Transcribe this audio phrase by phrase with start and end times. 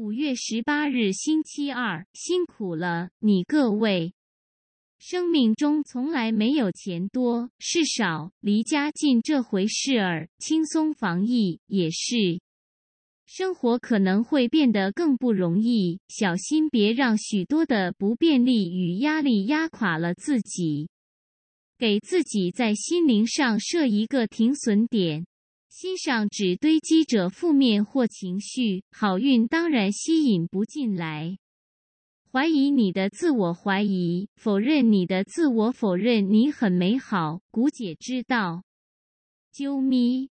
[0.00, 4.14] 五月十八日，星期二，辛苦了，你各位。
[4.96, 12.40] 生命中从来没有钱多事少、离家近这回事儿，轻松防疫也是。
[13.26, 20.88] 生活可能会变得更不容易，小心别让许多的不便利与压力压垮了自己。
[21.76, 25.26] 给自己在心灵上设一个停损点。
[25.80, 31.38] 心上只堆积着负面或情绪，好运当然吸引不进来。
[32.32, 37.42] 怀疑你的自我怀疑，否认你的自我否认，你很美好。
[37.52, 38.64] 古姐知道，
[39.54, 40.30] 啾咪。